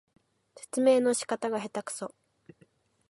[0.57, 2.15] 説明の仕方がへたくそ